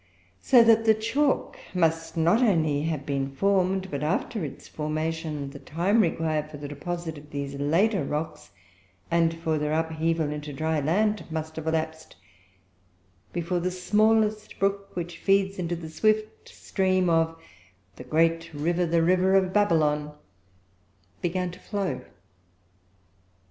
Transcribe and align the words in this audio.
So 0.41 0.63
that 0.63 0.85
the 0.85 0.95
chalk 0.95 1.57
must 1.75 2.17
not 2.17 2.41
only 2.41 2.81
have 2.85 3.05
been 3.05 3.29
formed, 3.29 3.91
but, 3.91 4.01
after 4.01 4.43
its 4.43 4.67
formation, 4.67 5.51
the 5.51 5.59
time 5.59 6.01
required 6.01 6.49
for 6.49 6.57
the 6.57 6.67
deposit 6.67 7.19
of 7.19 7.29
these 7.29 7.53
later 7.53 8.03
rocks, 8.03 8.49
and 9.11 9.31
for 9.31 9.59
their 9.59 9.73
upheaval 9.73 10.31
into 10.31 10.53
dry 10.53 10.79
land, 10.79 11.23
must 11.29 11.55
have 11.57 11.67
elapsed, 11.67 12.15
before 13.31 13.59
the 13.59 13.69
smallest 13.69 14.57
brook 14.57 14.95
which 14.95 15.19
feeds 15.19 15.57
the 15.57 15.87
swift 15.91 16.49
stream 16.49 17.07
of 17.07 17.39
"the 17.97 18.03
great 18.03 18.51
river, 18.55 18.87
the 18.87 19.03
river 19.03 19.35
of 19.35 19.53
Babylon," 19.53 20.15
began 21.21 21.51
to 21.51 21.59
flow. 21.59 22.01